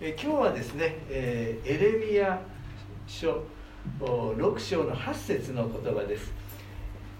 [0.00, 2.40] え今日はですね、えーエレミア
[3.06, 3.42] 書
[4.00, 6.32] お6章の8節の言葉です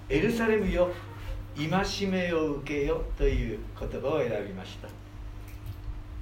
[0.09, 0.91] エルサレムよ
[1.57, 4.89] 戒めを受けよという言葉を選びました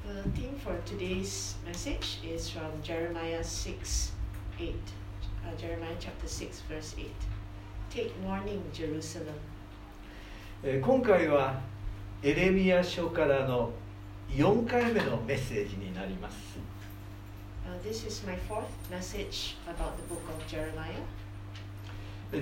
[0.07, 4.13] The theme for today's message is from Jeremiah 6
[4.59, 4.73] 8.
[5.45, 7.07] Uh, Jeremiah chapter 6, verse 8.
[7.91, 9.35] Take warning, Jerusalem.
[10.65, 11.61] えー今回は
[12.23, 13.71] エレミア書からの
[14.31, 16.59] 4回目のメッセージになります
[17.69, 17.73] Uh.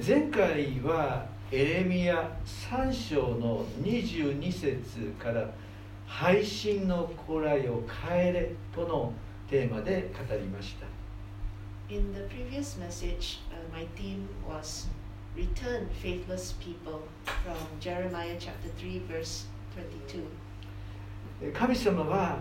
[0.06, 2.30] 前回はエレミア
[2.70, 5.50] 3章の22節から
[6.06, 9.12] 「配信の古来を変えれ」との
[9.48, 10.86] テーマで語りました
[11.88, 14.88] In the previous message, uh, my theme was
[15.36, 17.02] Return, faithless people,
[17.44, 20.24] from Jeremiah chapter 3, verse 22.
[21.52, 22.38] 神様は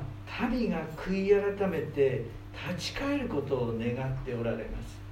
[0.49, 2.25] 民が悔い改めて
[2.69, 5.05] 立ち返ることを願っておられます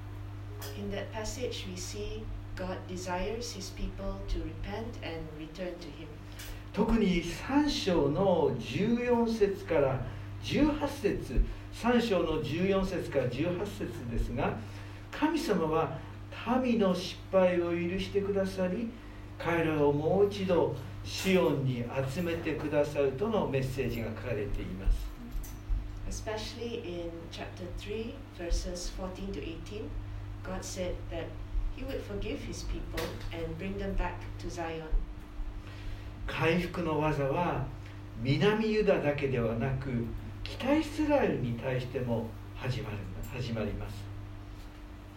[0.79, 2.23] In that passage, we see
[2.55, 6.07] God desires his people to repent and return to him.
[6.71, 9.99] 特に3章の14節から
[10.43, 13.79] 18節3章の14節から18節
[14.11, 14.57] ですが
[15.11, 15.99] 神様は
[16.63, 18.89] 民の失敗を許してくださり
[19.37, 25.13] 彼らをもう一度シオンに集めてくださるとのメッセージが書かれています
[26.09, 29.89] Especially in chapter 3, verses 14 to 18,
[30.43, 31.25] God said that
[31.75, 34.83] He would forgive His people and bring them back to Zion.
[36.27, 37.65] 回復の技は
[38.21, 40.05] 南ユダだけではなく
[40.43, 42.97] 北イスラエルに対しても始まる
[43.33, 43.95] 始まります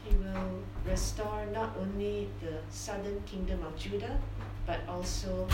[0.08, 4.18] He will restore not only the southern kingdom of Judah,
[4.66, 5.46] but also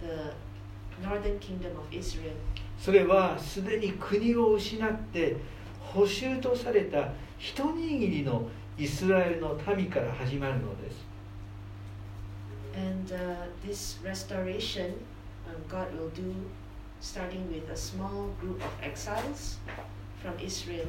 [0.00, 2.32] the northern kingdom of Israel.
[2.78, 5.36] それはすでに国を失って
[5.80, 11.08] 捕囚とされた一握りのイスラエルの民から始まるのです
[12.76, 13.18] And uh,
[13.66, 14.92] this restoration,
[15.48, 16.32] um, God will do
[17.00, 19.58] starting with a small group of exiles
[20.22, 20.86] from Israel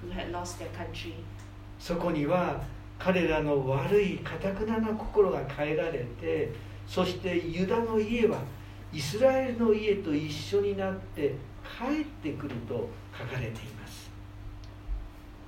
[0.00, 1.14] who had lost their country.
[1.80, 2.62] そこには
[2.98, 6.52] 彼らの悪いかたくなな心が変えられて
[6.86, 8.40] そしてユダの家は
[8.92, 11.34] イスラエルの家と一緒になって
[11.78, 14.10] 帰ってくると書かれています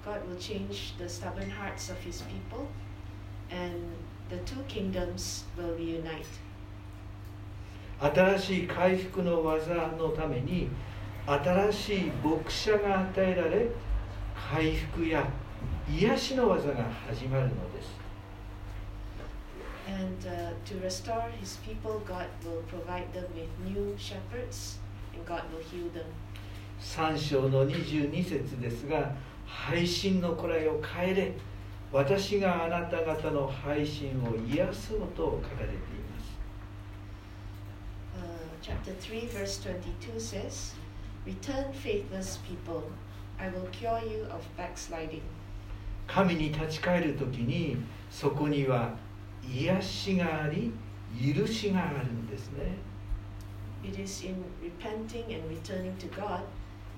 [0.06, 2.68] God will change the stubborn hearts of his people,
[3.50, 3.74] and
[4.30, 6.26] the two kingdoms will reunite.
[7.98, 10.68] 新しい回復の技のために
[11.26, 13.68] 新しい牧者が与えられ
[14.52, 15.26] 回復や
[15.90, 17.95] 癒しの技が始まるのです
[19.86, 24.78] And uh, to restore his people, God will provide them with new shepherds,
[25.14, 26.06] and God will heal them.
[26.80, 29.14] 3章の22節ですが
[29.46, 31.32] 配信のこれを変えれ
[31.90, 36.36] 私があなた方の配信を癒そうと書かれています
[38.16, 38.22] Uh,
[38.62, 40.74] chapter 3, verse 22 says,
[41.26, 42.82] Return, faithless people,
[43.38, 45.22] I will cure you of backsliding.
[46.06, 47.76] 神に立ち返る時に
[48.10, 48.94] そこには
[49.52, 50.72] 癒しがあり
[51.34, 52.76] 許しがあるんですね
[53.84, 56.40] It is in repenting and returning to God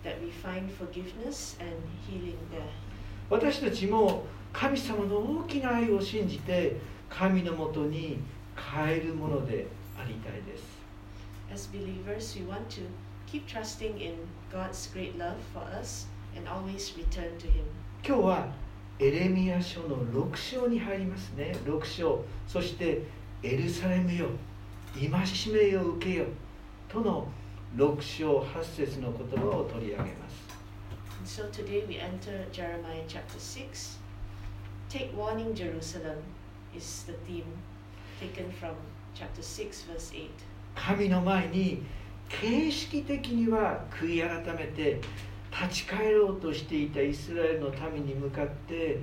[0.03, 1.77] that we find forgiveness and
[2.07, 2.63] healing there.
[3.29, 6.77] 私たちも神様の大きな愛を信じて
[7.11, 8.19] 神のもとに
[8.57, 9.67] 変えるもので
[9.99, 10.79] ありたいです
[11.53, 12.83] As believers, we want to
[13.27, 14.15] keep trusting in
[14.51, 16.07] God's great love for us
[16.37, 17.65] and always return to Him.
[18.03, 18.49] 今日は
[19.01, 23.03] エレミア書の6章に入りますね6章そして
[23.43, 24.27] エルサレムよ
[24.95, 25.09] 戒
[25.53, 26.25] めを受けよ
[26.89, 27.29] との
[27.77, 30.49] 6章8節の言葉を取り上げます
[31.25, 33.99] so today we enter Jeremiah chapter 6.
[34.89, 36.23] Take warning, Jerusalem,
[36.75, 37.45] is the theme
[38.19, 38.75] taken from
[39.15, 40.31] chapter 6, verse 8.
[40.75, 41.83] 神の前に
[42.29, 45.01] 形式的には悔い改めて
[45.51, 49.01] 立ち返ろうとしていたイスラエルの民に向かって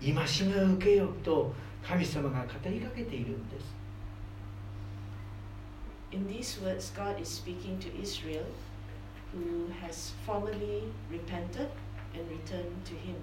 [0.00, 0.12] 戒
[0.48, 1.52] めを受けよと
[1.86, 3.76] 神様が語りかけているんです
[6.12, 8.46] In these words, God is speaking to Israel,
[9.32, 11.68] who has formerly repented
[12.14, 13.16] and returned to Him.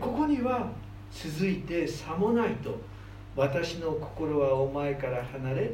[0.00, 0.72] ここには
[1.10, 2.76] 続いてさもないと
[3.36, 5.70] 私の心はお前から離れ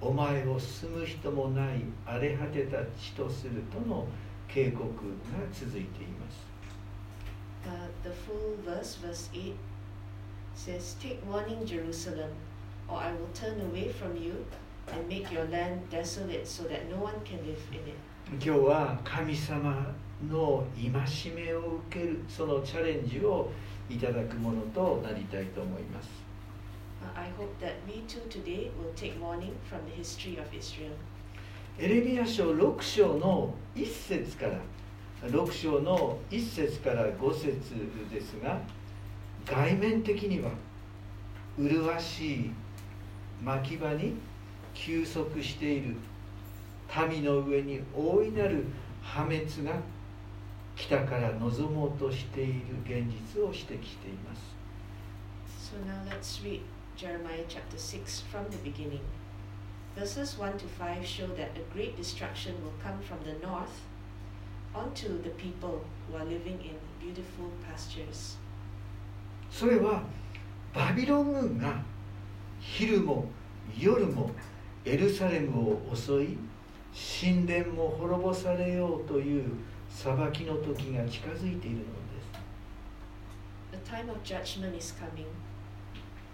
[0.00, 4.06] お前を住む人もない荒れ果てた地とするとの
[4.48, 4.92] 警告が
[5.52, 6.46] 続いています
[7.66, 7.70] Uh,
[8.04, 9.52] the full verse, verse 8,
[10.54, 12.30] says, Take warning, Jerusalem,
[12.88, 14.46] or I will turn away from you
[14.92, 17.96] and make your land desolate so that no one can live in it.
[18.32, 19.94] 今日は神様
[20.28, 23.50] の戒めを受けるそのチャレンジを
[23.88, 26.08] いただくものとなりたいと思います
[27.02, 30.92] Uh, I hope that we too today will take warning from the history of Israel.
[31.78, 34.58] エレミア書6章の1節から
[35.28, 37.50] 6章の1節から5節
[38.10, 38.62] ですが
[39.44, 40.50] 外面的には
[41.58, 42.50] 麗しい
[43.42, 44.14] 牧場に
[44.72, 45.96] 休息している
[47.10, 48.64] 民の上に大いなる
[49.02, 49.72] 破滅が
[50.76, 54.56] 北から望もうとしている現実を指摘しています
[55.58, 56.62] So now let's read
[56.96, 59.00] Jeremiah chapter 6 from the beginning.
[59.96, 63.80] Verses 1 to 5 show that a great destruction will come from the north
[64.74, 68.36] onto the people who are living in beautiful pastures.
[69.50, 70.02] それは
[70.74, 71.82] バビロン軍が
[72.60, 73.26] 昼も
[73.78, 74.30] 夜も
[74.84, 76.38] エルサレムを襲い
[77.22, 79.44] 神殿も滅ぼされようという
[79.88, 81.88] 裁きの時が近づいているので
[83.72, 85.26] す A time of judgment is coming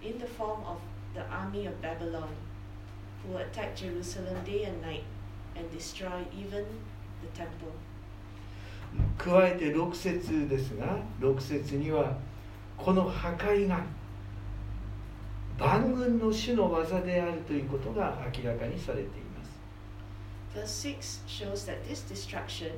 [0.02, 0.78] in the form of
[1.14, 2.26] the army of Babylon
[3.22, 5.04] who will attack Jerusalem day and night
[5.56, 6.64] and destroy even
[7.22, 7.72] the temple.
[9.16, 12.14] 加えて6節ですが6節には
[12.76, 13.82] この破壊が
[15.58, 19.06] 万軍の主の技であるということが明らかにされてい
[20.54, 22.72] ます Verse 6 shows that this destruction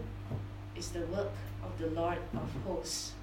[0.76, 1.30] is the work
[1.64, 3.16] of the Lord of hosts.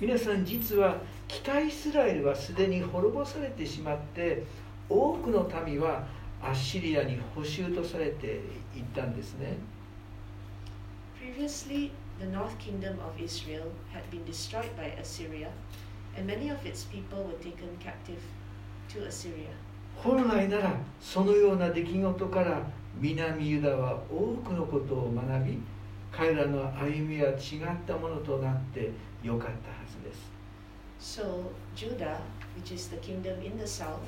[0.00, 4.44] 皆さん実は北イスラエルはすでに滅ぼされてしまって
[4.88, 6.06] 多くの民は
[6.42, 9.56] アッシリアに捕囚とされていったんですね
[11.20, 11.90] Previously,
[12.20, 15.50] the north kingdom of Israel had been destroyed by Assyria,
[16.16, 18.20] and many of its people were taken captive
[18.88, 19.50] to Assyria.
[19.96, 22.62] 本来ならそのような出来事から
[23.00, 25.58] 南ユダは多くのことを学び
[26.12, 27.38] 彼らの歩みは違っ
[27.86, 28.92] たものとなって
[29.22, 29.54] よかったは
[29.90, 30.38] ずです
[31.00, 32.20] So, Judah,
[32.56, 34.00] which is the kingdom in the south,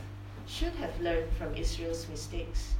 [0.50, 2.76] should have learned from Israel's mistakes.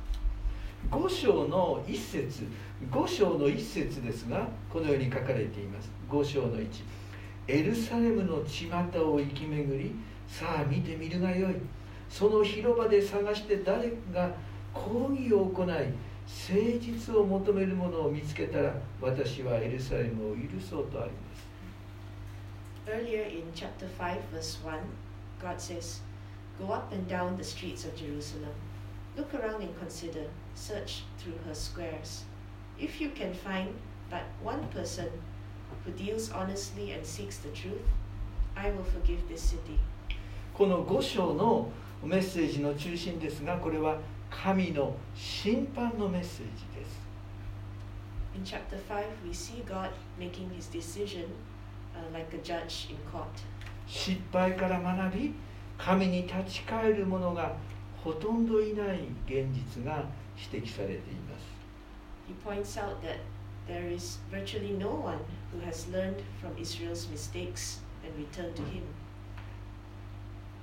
[0.90, 2.49] 5章の1節。
[2.90, 5.88] 5章の1節ですがこのように書かれています。
[6.11, 6.67] 5章の1
[7.46, 8.69] エルサレムの巷
[9.05, 9.94] を行き巡り
[10.26, 11.55] さあ見てみるがよい。
[12.08, 14.32] その広場で探して誰が
[14.75, 15.93] 抗議を行い誠
[16.81, 21.49] 実を求めるものを見つけたら私はエルサレムを許そうとあります。
[22.90, 24.81] Earlier in chapter 5, verse 1,
[25.40, 26.00] God says,
[26.59, 28.53] Go up and down the streets of Jerusalem.
[29.18, 30.25] Look around and consider,
[30.56, 32.24] search through her squares.
[32.80, 33.69] If you can find
[34.09, 35.09] but one person
[35.83, 37.81] who deals honestly and seeks the truth,
[38.56, 39.80] I will forgive this city.
[40.53, 41.69] この5章の
[42.01, 43.97] メッセージの中心ですがこれは
[44.30, 47.01] 神の審判のメッセージです
[48.36, 49.89] In chapter 5, we see God
[50.19, 51.25] making his decision
[51.95, 53.27] uh, like a judge in court.
[53.88, 55.33] 失敗から学び
[55.82, 57.53] 神に立ち返る者が
[58.05, 60.05] ほとんどいない現実が
[60.37, 60.97] 指摘されてい
[61.29, 61.61] ます。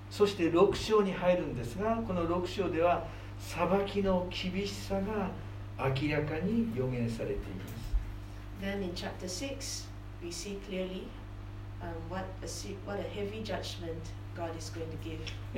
[0.10, 3.06] そして6章に入るんですが、この6章では
[3.40, 5.32] 裁きの厳しさが
[5.78, 7.96] 明らかに予言されています。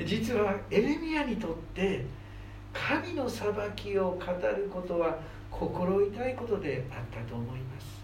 [0.05, 2.05] 実はエレミアにとって
[2.73, 5.19] 神の裁きを語ることは
[5.51, 7.99] 心痛いことであったと思います。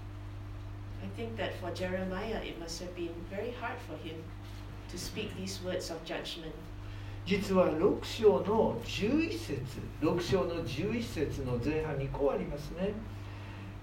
[7.25, 9.61] 実は6章の11節
[10.01, 12.93] 6章の11節の前半にこうありますね。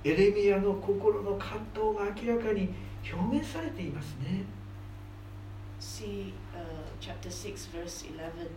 [0.05, 2.69] エレミアの心の葛藤が明らかに
[3.13, 4.45] 表現されていますね。
[5.83, 6.61] see、uh,
[7.01, 8.49] chapter 6 verse 11.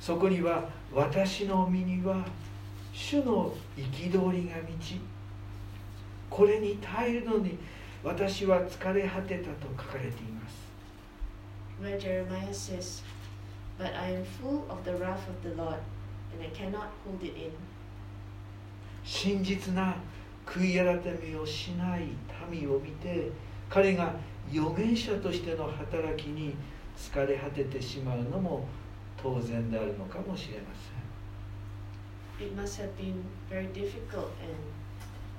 [0.00, 2.24] そこには私の身には
[2.92, 5.00] 主の憤りが満ち
[6.30, 7.58] これに耐えるのに
[8.02, 10.64] 私は疲れ果てたと書かれています。
[19.04, 19.96] 真実な
[20.46, 22.08] 悔い改めをしない
[22.50, 23.30] 民を見て
[23.74, 24.14] 彼が
[24.52, 26.54] 預言者としての働きに
[26.96, 28.68] 疲れ果ててしまうのも
[29.20, 30.66] 当然であるのかもしれま
[32.38, 34.54] せん It must have been very difficult and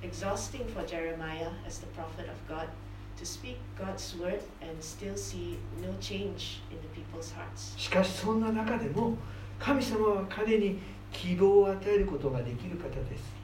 [0.02, 2.68] exhausting for Jeremiah as the prophet of God
[3.16, 7.78] to speak God's word and still see no change in the people's hearts.
[7.78, 9.16] しかしそんな中でも
[9.58, 10.78] 神様は彼に
[11.10, 13.36] 希望を与えることができる方です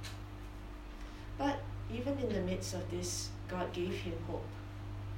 [1.95, 4.45] even in the midst of this, God gave him hope.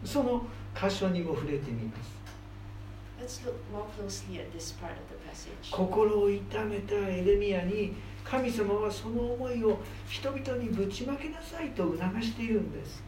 [0.04, 2.14] その箇所にも触れてみます。
[5.70, 7.94] 心を痛めたエレミアに
[8.24, 13.02] 神様はその思いを人々にぶちまけなさいと促しているんです。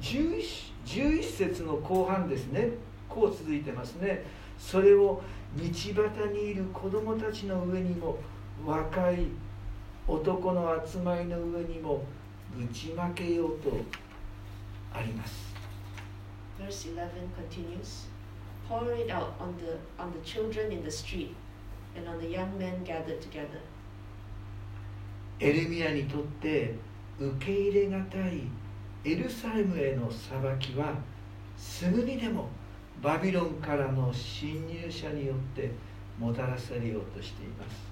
[0.00, 2.70] 11, 11節の後半ですね、
[3.08, 4.24] こう続いてますね、
[4.58, 5.22] それを
[5.56, 5.70] 道端
[6.32, 8.18] にいる子供たちの上にも
[8.64, 9.26] 若い
[10.08, 12.04] 男の集まりの上にも
[12.56, 13.70] ぶちまけようと
[14.92, 15.54] あります
[16.58, 18.08] Verse 11 continues
[18.68, 21.34] Pour it out on the, on the children in the street
[21.96, 23.60] and on the young men gathered together.
[25.40, 26.74] エレミヤにとって
[27.18, 28.42] 受け入れがたい
[29.04, 30.94] エルサレムへの裁きは
[31.56, 32.48] すぐにでも
[33.02, 35.72] バビロンからの侵入者によって
[36.18, 37.91] もたらされようとしています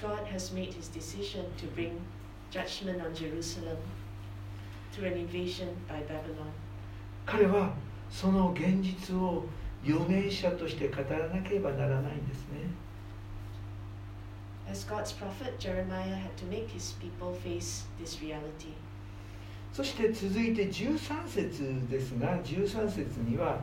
[0.00, 2.00] God has made his decision to bring
[2.50, 3.76] judgment on Jerusalem
[4.92, 6.52] through an invasion by Babylon.
[7.26, 7.74] 彼は
[8.10, 9.44] その現実を
[9.84, 12.70] 預言者として語らなければならないんですね
[14.70, 18.74] As God's prophet, Jeremiah had to make his people face this reality.
[19.72, 23.60] そして続いて13節ですが13節には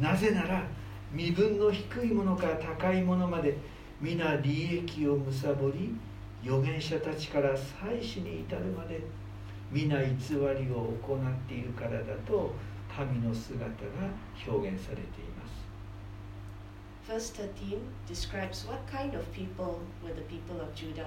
[0.00, 0.66] なぜなら
[1.12, 3.56] 身分の低いものから高いものまで
[4.00, 5.94] 皆利益を貪り
[6.44, 9.00] 預言者たちから祭司に至るまで
[9.72, 10.38] 皆偽り
[10.70, 12.54] を行っているからだと
[12.98, 13.70] 民の姿が
[14.46, 15.66] 表現されています
[17.08, 21.06] Verse 13 describes what kind of people were the people of Judah.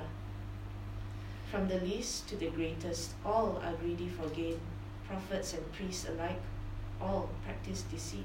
[1.52, 4.58] From the least to the greatest, all are greedy for gain.
[5.10, 6.40] Prophets and priests alike,
[7.02, 8.24] all practice deceit.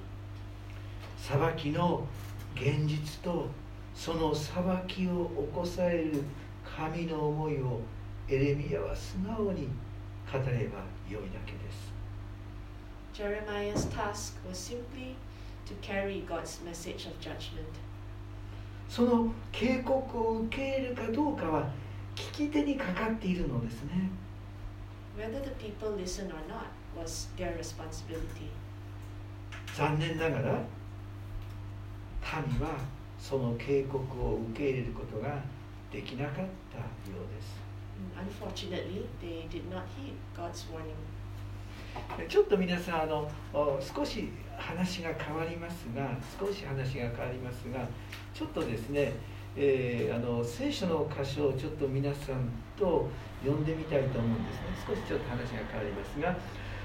[1.18, 2.06] 裁きの
[2.54, 3.48] 現実と
[3.94, 4.54] その裁
[4.86, 6.22] きを起こされる
[6.64, 7.80] 神の思いを
[8.28, 9.68] エレミヤは素直に
[10.30, 10.50] 語れば
[11.08, 11.92] よいだけです
[13.14, 15.14] Jeremiah's task was simply
[15.66, 17.62] to carry God's message of judgment.
[18.88, 21.70] その警告を受け入れるかどうかは
[22.16, 24.10] 聞き手にかかっているのですね
[25.16, 26.66] Whether the people listen or not
[27.00, 28.50] was their responsibility.
[29.76, 30.60] 残念ながら
[32.48, 32.76] 民は
[33.24, 35.42] その警告を受け入れることが
[35.90, 36.44] できなかったよ
[37.16, 37.64] うです。
[38.14, 40.92] Unfortunately, they did not heed God's warning.
[42.28, 44.28] ちょっと皆さんあのお少し
[44.58, 47.88] 話が変わりますが少し話が変わりますが
[48.34, 49.12] ちょっとですね、
[49.56, 53.08] えーあの聖書の箇所をちょっと皆さんと
[53.42, 54.60] 読んでみたいと思うんですね。
[54.86, 56.36] 少しちょっと話が変わりますが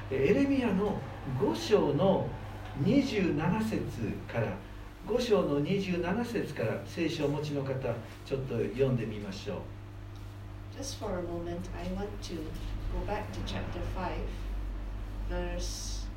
[0.10, 0.98] えエレミヤの
[1.38, 2.28] 5章の
[2.84, 3.82] 27節
[4.32, 4.56] から
[5.08, 7.74] 5章の27節から聖書をお持ちの方
[8.26, 9.58] ちょっと読んでみましょう。
[10.80, 12.36] Just for a moment, I want to
[12.94, 14.12] go back to chapter 5,
[15.30, 16.08] verse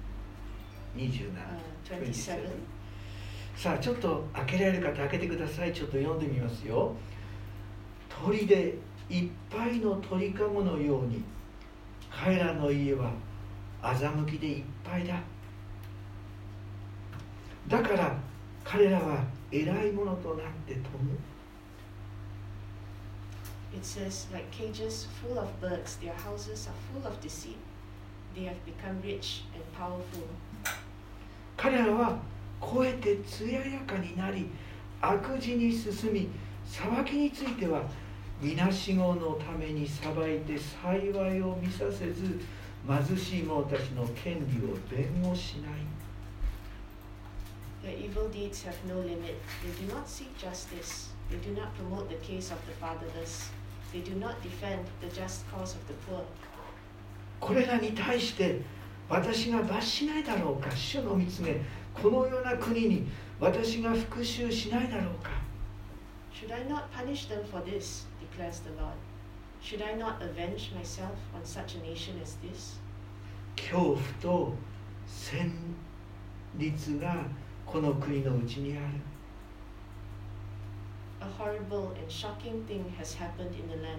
[0.96, 2.38] 27 uh, 27.
[3.56, 5.72] さあちょっと開けられる方開けてください。
[5.72, 6.94] ちょっと読んでみますよ。
[8.24, 8.74] 鳥で
[9.08, 11.22] いっぱいの鳥かごのように
[12.10, 13.12] 彼らの家は
[13.82, 15.20] 欺きでいっぱいだ。
[17.68, 18.16] だから
[18.64, 21.18] 彼らは偉いものとなって飛ぶ
[23.74, 27.56] It says, like cages full of birds, their houses are full of deceit.
[28.34, 30.26] They have become rich and powerful.
[31.56, 32.18] 彼らは
[32.60, 34.50] 超えて艶やかになり
[35.00, 36.28] 悪事に進み
[36.64, 37.82] 裁きについては
[38.40, 42.40] 皆死後のために裁いて幸いを見させず
[42.86, 45.72] 貧しい者たちの権利を弁護しない
[47.82, 49.40] Their evil deeds have no limit.
[49.62, 51.08] They do not seek justice.
[51.30, 53.50] They do not promote the case of the fatherless.
[53.92, 56.24] They do not defend the just cause of the poor.
[57.40, 58.60] これらに対して
[59.08, 61.60] 私が罰しないだろうか主の見つめ
[61.92, 63.08] このような国に
[63.40, 65.30] 私が復讐しないだろうか
[66.32, 68.06] Should I not punish them for this?
[68.20, 68.94] declares the Lord.
[69.60, 72.78] Should I not avenge myself on such a nation as this?
[73.56, 74.54] 恐怖と
[75.06, 75.52] 戦
[76.56, 77.26] 慄が
[77.72, 78.86] この国のうちにある
[81.22, 83.98] A horrible and shocking thing has happened in the land.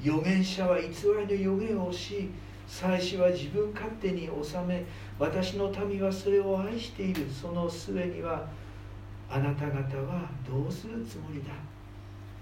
[0.00, 0.86] 預言者は偽
[1.28, 2.30] りの預言をし
[2.68, 4.84] 祭司は自分勝手に治め
[5.18, 8.46] 私の民はそれを愛しているその末には
[9.28, 11.50] あなた方はどうするつもりだ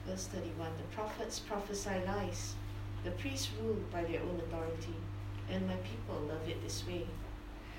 [0.06, 0.42] Verse 31
[0.76, 2.56] The prophets prophesy lies.
[3.04, 4.96] The priests rule by their own authority.
[5.50, 7.06] And my people love it this way.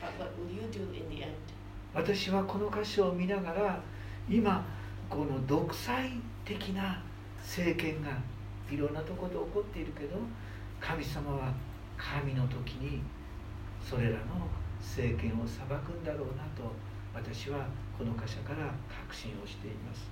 [0.01, 1.53] But what will you do in the end?
[1.93, 3.79] 私はこの箇所を見ながら
[4.29, 4.65] 今
[5.09, 6.11] この独裁
[6.43, 7.01] 的な
[7.37, 8.09] 政権が
[8.71, 10.15] いろんなところで起こっているけど
[10.79, 11.53] 神様は
[11.97, 13.01] 神の時に
[13.83, 14.17] それらの
[14.79, 16.71] 政権を裁くんだろうなと
[17.13, 20.09] 私はこの箇所から確信をしています。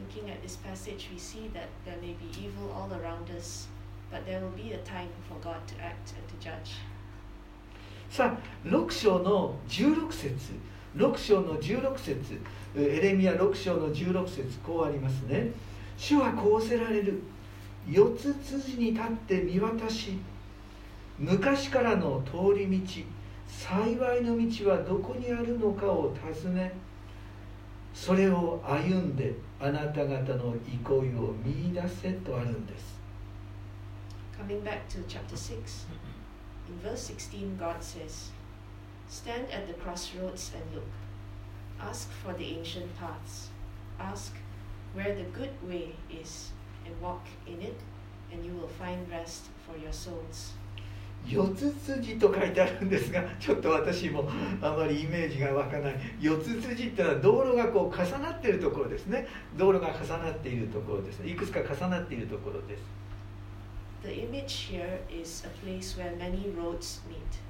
[0.00, 3.68] Looking at this passage, we see that there may be evil all around us,
[4.10, 6.80] but there will be a time for God to act and to judge.
[8.10, 10.34] さあ、6章の16節
[10.96, 12.40] 6章の16節
[12.76, 15.52] エレミア6章の16節こうありますね。
[15.96, 17.22] 主はこうせられる。
[17.88, 20.18] 四つ辻に立って見渡し、
[21.20, 23.04] 昔からの通り道、
[23.46, 26.72] 幸いの道はどこにあるのかを尋ね、
[27.94, 32.98] それを歩んであなた方の憩いを見出せとあるんです。
[34.36, 35.86] Coming back to chapter 6,
[36.70, 38.30] in verse 16, God says,
[39.08, 40.86] Stand at the crossroads and look.
[41.80, 43.48] Ask for the ancient paths.
[43.98, 44.34] Ask
[44.94, 46.50] where the good way is,
[46.86, 47.78] and walk in it,
[48.32, 50.54] and you will find rest for your souls.
[51.26, 54.26] 四つ筋と書いてあるんですがちょっと私も
[54.62, 59.26] あまりイメージが湧かない四つ筋っていうのは道路がこう重なっているところですね
[59.58, 62.80] 道路が重なっているところですねいくつか重なっているところです
[64.02, 67.40] The image here is a place where many roads meet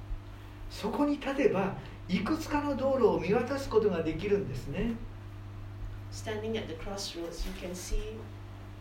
[0.69, 1.75] そこに立てば
[2.09, 4.95] いくつかの道路を見渡すことができるんですね
[6.11, 8.17] Standing at the crossroads you can see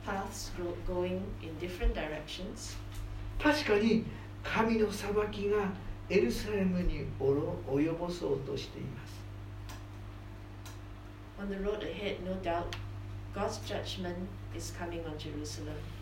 [0.04, 0.50] paths
[0.86, 2.76] going in different directions
[3.40, 4.04] 確かに
[4.42, 5.68] 神の裁きが
[6.08, 9.20] エルサレムに及ぼそうとしています。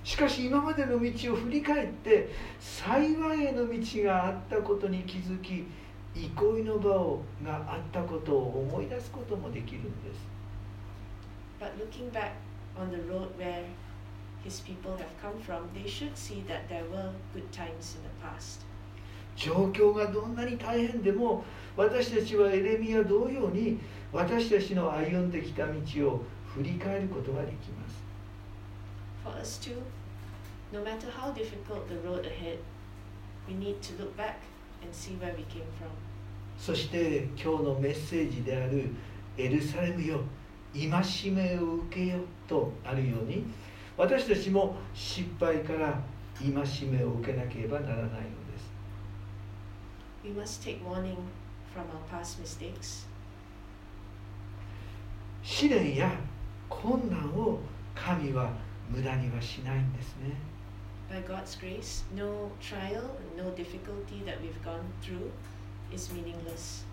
[0.05, 2.28] しかし今までの道を振り返って
[2.59, 5.67] 幸いへの道があったことに気づき
[6.14, 10.26] 憩いの場をがあったことを思い出すこともできるんです。
[11.61, 12.33] But looking back
[12.76, 13.64] on the road where
[14.45, 18.08] his people have come from, they should see that there were good times in the
[18.23, 18.67] past.
[19.37, 21.45] 状況がどんなに大変でも
[21.76, 23.78] 私たちはエレミア同様に
[24.13, 25.73] 私たちの歩んできた道
[26.08, 28.07] を振り返ることができます。
[29.28, 29.82] For us too,
[30.73, 32.58] no matter how difficult the road ahead,
[33.47, 34.41] we need to look back
[34.82, 35.91] and see where we came from.
[36.58, 38.91] そして今日のメッセージである
[39.36, 40.21] エルサレムよ、
[40.73, 43.45] 戒めを受けよとあるように、
[43.97, 46.00] 私たちも失敗から
[46.41, 48.19] 戒めを受けなければならないので
[48.58, 48.71] す。
[50.25, 51.17] We must take warning
[51.75, 53.06] from our past mistakes.
[55.43, 56.12] 試練や
[56.69, 57.60] 困難を
[57.95, 58.52] 神は
[58.91, 60.35] 無駄にはしないんですね。
[61.11, 63.03] By God's grace, no trial,
[63.37, 65.31] no difficulty that we've gone through
[65.93, 66.85] is meaningless.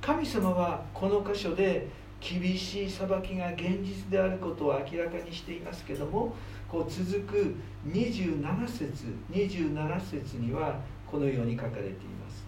[0.00, 1.88] 神様はこの箇所で
[2.20, 6.34] 厳しい裁きが現実であることを明らかにしていますけども
[6.68, 7.54] こう続く
[7.88, 12.44] 27節27節にはこのように書かれています。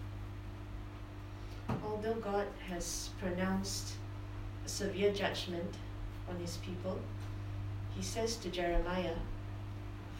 [1.83, 3.97] Although God has pronounced
[4.65, 5.77] severe judgment
[6.29, 6.97] on his people,
[7.95, 9.15] he says to Jeremiah,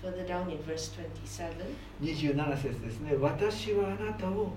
[0.02, 0.92] further down in verse
[1.26, 1.54] 27,
[2.02, 3.16] 27節ですね。
[3.20, 4.54] 私はあなたを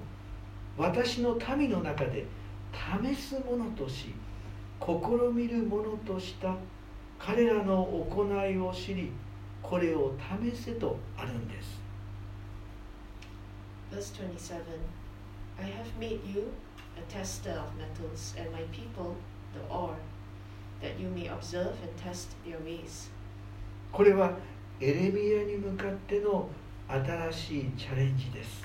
[0.76, 2.26] 私の民の中で
[2.72, 4.14] 試すものとし、
[4.81, 4.94] 試
[5.33, 6.55] みるものとした
[7.18, 9.11] 彼らの行いを知り
[9.62, 11.81] これを試せとあるんです
[13.90, 14.61] Verse 27
[15.59, 16.52] I have made you
[16.98, 19.14] a tester of metals and my people
[19.55, 19.96] the ore
[20.80, 23.10] that you may observe and test their ways.
[23.92, 24.32] これは
[24.80, 26.48] エレミアに向かっての
[26.88, 28.62] 新しいチャレンジです。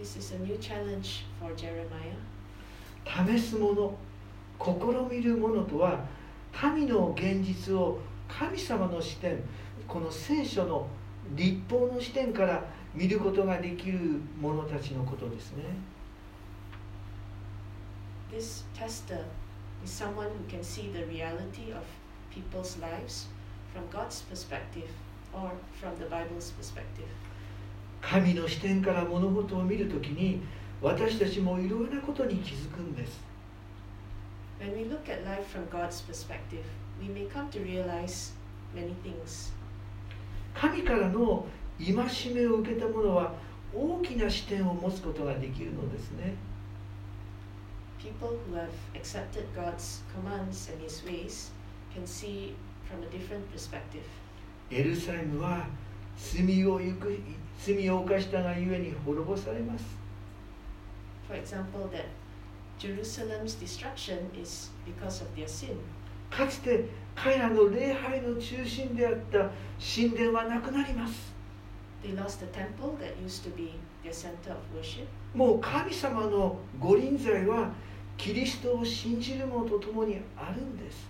[0.00, 2.16] This is a new challenge for Jeremiah.
[3.04, 3.94] 試すもの
[4.58, 6.04] 試みるものとは
[6.52, 9.38] 神の現実を神様の視点
[9.86, 10.86] この聖書の
[11.34, 12.64] 立法の視点から
[12.94, 13.98] 見ることができる
[14.40, 15.64] 者たちのことですね。
[18.32, 19.24] This tester
[19.84, 21.84] is someone who can see the reality of
[22.30, 23.26] people's lives
[23.72, 24.88] from God's perspective
[25.32, 27.08] or from the Bible's perspective.
[28.00, 30.40] 神の視点から物事を見るときに
[30.82, 33.20] 私たちもいろいろなことに気づくんです。
[34.60, 36.64] When we look at life from God's perspective,
[37.00, 38.32] we may come to realize
[38.74, 39.52] many things.
[40.54, 41.46] 神からの
[41.78, 43.34] 戒めを受けた者は
[43.74, 46.34] 大きな視点を持つことができるのですね。
[48.04, 51.50] People who have accepted God's commands and His ways
[51.94, 54.04] can see from a different perspective.
[54.70, 55.66] エルサレムは
[56.16, 57.18] 罪をゆく
[57.58, 59.84] 罪を犯したがゆえに滅ぼされます。
[61.26, 62.04] For example, that
[62.78, 65.78] Jerusalem's destruction is because of their sin.
[66.30, 71.32] かつて彼らの礼拝の中心であった神殿はなくなります
[72.02, 75.06] They lost the temple that used to be their center of worship.
[75.34, 77.72] もう神様の御臨在は
[78.17, 81.07] キリストを信じる者と共にあるんです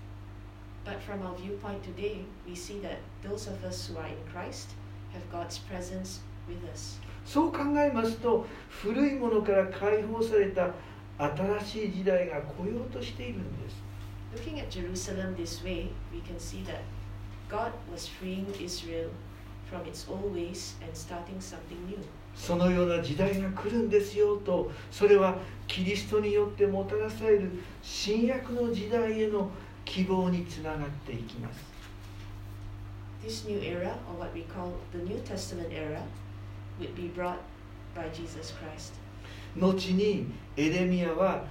[0.85, 4.69] But from our viewpoint today, we see that those of us who are in Christ
[5.13, 6.99] have God's presence with us.
[7.25, 10.71] そう考えますと古いものから解放された
[11.17, 13.75] 新しい時代が来ようとしているんです
[14.35, 16.81] Looking at Jerusalem this way, we can see that
[17.49, 19.09] God was freeing Israel
[19.69, 21.97] from its old ways and starting something new.
[22.34, 27.50] そのような時代が来るんですよとそれはキリストによってもたらされる
[27.82, 29.50] 新約の時代への
[29.84, 31.74] 希望につながっていきます
[33.24, 36.02] This new era, or what we call the New Testament era,
[36.78, 37.38] would be brought
[37.94, 38.92] by Jesus Christ.
[39.56, 41.44] 後にエレミヤは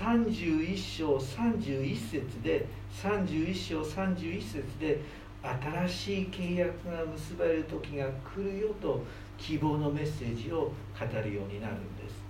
[0.00, 2.66] 31章31節で
[3.02, 5.00] 31章31節で
[5.42, 9.04] 新しい契約が結ばれる時が来るよと
[9.40, 12.20] 希望のメッセージを語るようになるんです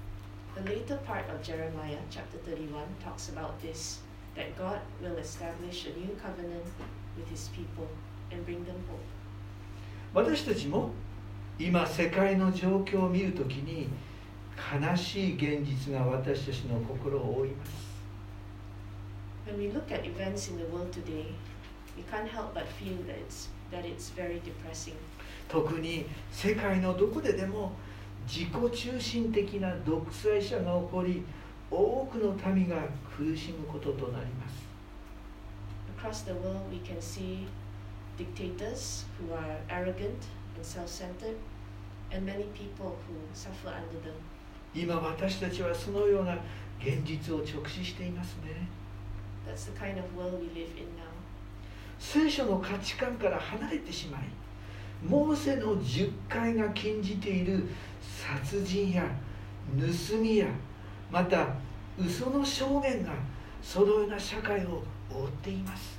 [0.55, 4.01] The later part of Jeremiah, chapter 31, talks about this
[4.35, 6.65] that God will establish a new covenant
[7.17, 7.87] with his people
[8.31, 9.01] and bring them hope.
[10.13, 10.91] 私たちも
[11.59, 13.89] 今世界の状況を見るときに
[14.59, 17.91] 悲しい現実が私たちの心を覆います
[19.47, 21.27] When we look at events in the world today,
[21.97, 24.95] we can't help but feel that it's, that it's very depressing.
[25.51, 27.73] 特に世界のどこででも
[28.27, 31.25] 自己中心的な独裁者が起こり
[31.71, 32.77] 多くの民が
[33.17, 34.71] 苦しむこととなります
[35.99, 37.47] Across the world, we can see
[38.17, 40.23] dictators who are arrogant
[40.57, 41.37] and self centered,
[42.11, 44.15] and many people who suffer under them.
[44.75, 46.35] 今私たちはそのような
[46.81, 48.69] 現実を直視していますね
[49.47, 51.11] That's the kind of world we live in now.
[51.99, 54.23] 聖書の価値観から離れてしまい
[55.03, 57.69] モーセの十戒が禁じている
[58.01, 59.05] 殺人や
[59.79, 60.47] 盗みや
[61.11, 61.49] また
[61.99, 63.13] 嘘の証言が
[63.63, 65.99] そのような社会を覆っています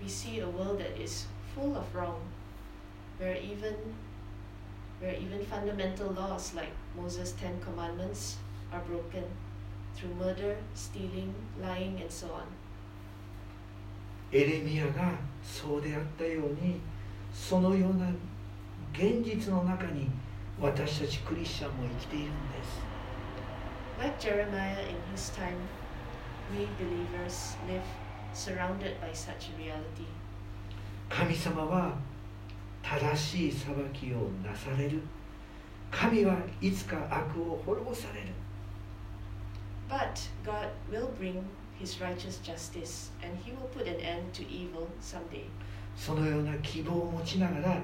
[0.00, 2.16] We see a world that is full of wrong,
[3.18, 3.74] where even
[5.00, 8.36] where even fundamental laws like Moses' Ten Commandments
[8.70, 9.24] are broken
[9.96, 12.42] through murder, stealing, lying, and so on.
[14.32, 16.80] エレミヤがそうであったように
[17.34, 18.06] そのような
[18.92, 20.08] 現実の中に
[20.60, 22.32] 私たちクリスチャンも生きているんで
[22.64, 22.80] す
[23.98, 25.58] Like Jeremiah in his time,
[26.50, 27.82] we believers live
[28.32, 30.06] surrounded by such reality.
[31.08, 31.94] 神様は
[32.82, 35.00] 正しい裁きをなされる
[35.90, 38.28] 神はいつか悪を滅ぼされる
[39.88, 41.42] But God will bring
[41.78, 45.44] his righteous justice and he will put an end to evil someday.
[45.96, 47.78] そのような希望を持ちながら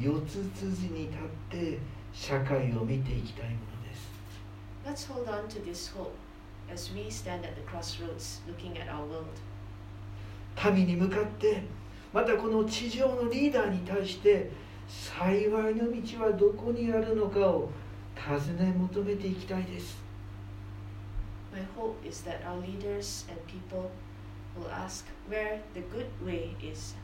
[0.00, 1.78] 四つ辻に立って
[2.12, 6.12] 社会を見ていきたいものです Let's hold on to this hope
[6.72, 9.26] as we stand at the crossroads looking at our world.
[10.74, 11.62] 民に向かって
[12.12, 14.50] またこの地上のリーダーに対して
[14.88, 17.70] 幸いの道はどこにあるのかを
[18.16, 19.98] 尋ね求めていきたいです
[21.52, 23.90] My hope is that our leaders and people
[24.58, 26.94] will ask where the good way is,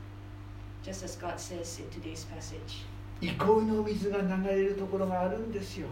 [0.84, 2.84] just as God says in today's passage.
[3.20, 5.86] 憩いの水が流れるところがあるんですよ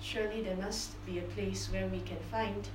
[0.00, 2.68] Surely there must be a place where we can find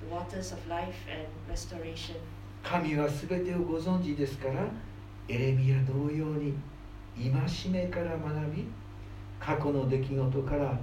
[0.00, 2.16] the waters of life and restoration.
[2.62, 4.66] 神は全てをご存知ですから
[5.28, 6.54] エレミヤ同様に
[7.16, 8.64] 戒めから学び
[9.38, 10.78] 過去の出来事から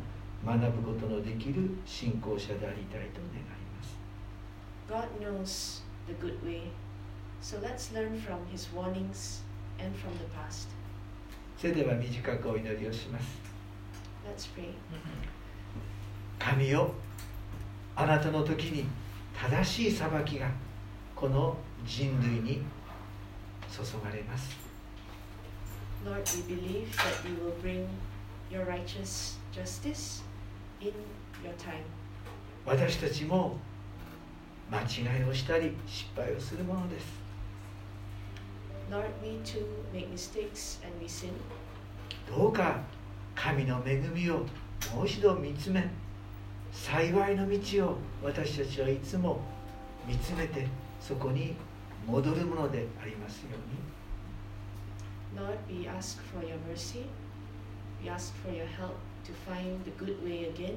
[0.45, 3.43] 学ぶことのできる信仰者でありたいと願い
[3.77, 3.97] ます
[4.87, 6.63] God knows the good way,
[7.41, 9.41] so let's learn from his warnings
[9.79, 10.67] and from the past.
[11.57, 13.25] それでは短くお祈りをします
[14.27, 14.69] Let's pray.
[16.39, 16.91] 神よ
[17.95, 18.85] あなたの時に
[19.39, 20.49] 正しい裁きが
[21.15, 22.61] この人類に
[23.71, 24.57] 注がれます
[26.03, 27.87] Lord, we believe that you will bring
[28.49, 30.23] your righteous justice
[30.79, 30.91] in
[31.43, 31.83] your time.
[32.65, 33.57] 私たちも
[34.71, 37.20] 間違いをしたり失敗をするものです
[38.91, 41.31] Lord, we too make mistakes and we sin.
[42.27, 42.81] どうか
[43.33, 44.39] 神の恵みを
[44.93, 45.89] もう一度見つめ
[46.73, 49.39] 幸いの道を私たちはいつも
[50.05, 50.67] 見つめて
[50.99, 51.55] そこに
[52.05, 57.05] 戻るものでありますように Lord, we ask for your mercy.
[58.03, 60.75] We ask for your help to find the good way again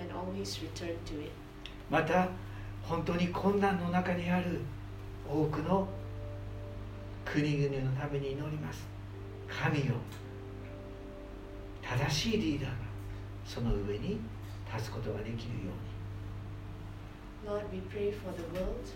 [0.00, 1.30] and always return to it.
[1.88, 2.30] また
[2.82, 4.60] 本当に困難の中にある
[5.30, 5.86] 多くの
[7.32, 8.88] 国々のために祈ります
[9.48, 9.94] 神よ
[11.82, 12.76] 正しいリーダーが
[13.44, 14.18] その上に
[14.72, 15.88] 立つことができるように
[17.46, 18.92] Lord, we pray for the world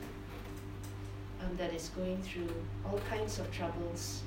[1.40, 2.50] um, that is going through
[2.84, 4.22] all kinds of troubles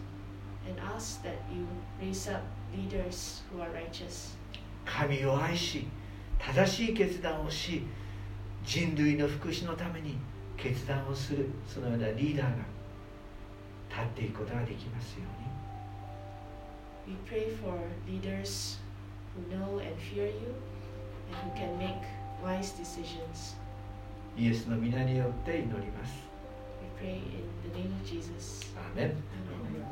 [0.68, 1.68] and ask that you
[2.02, 2.44] raise up
[2.76, 4.36] leaders who are righteous.
[4.86, 5.88] 神を愛し
[6.39, 7.84] 正しい決断をし
[8.63, 10.18] 人類の福祉のために
[10.58, 12.75] 決断をするそのようなリーダーが
[13.95, 15.45] 立っていくことができますように
[17.08, 17.77] We pray for
[18.08, 18.79] leaders
[19.36, 20.55] who know and fear you
[21.29, 22.01] and who can make
[22.43, 23.55] wise decisions.
[24.38, 26.13] イエスの皆によって祈ります
[27.01, 27.23] We pray in
[27.63, 28.75] the name of Jesus.
[28.75, 29.85] アーメン Amen.